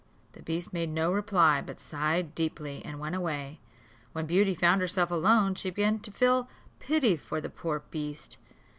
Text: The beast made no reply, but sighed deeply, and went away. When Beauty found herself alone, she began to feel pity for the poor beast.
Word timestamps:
The 0.33 0.41
beast 0.41 0.73
made 0.73 0.89
no 0.89 1.11
reply, 1.11 1.61
but 1.61 1.79
sighed 1.79 2.33
deeply, 2.33 2.83
and 2.83 2.99
went 2.99 3.13
away. 3.13 3.59
When 4.13 4.25
Beauty 4.25 4.55
found 4.55 4.81
herself 4.81 5.11
alone, 5.11 5.53
she 5.53 5.69
began 5.69 5.99
to 5.99 6.11
feel 6.11 6.49
pity 6.79 7.15
for 7.15 7.39
the 7.39 7.51
poor 7.51 7.83
beast. 7.91 8.37